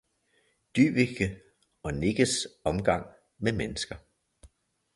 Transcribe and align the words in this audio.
Dyveke 0.75 1.41
og 1.83 1.91
Knigges 1.91 2.47
Omgang 2.63 3.05
med 3.39 3.51
Mennesker. 3.51 3.95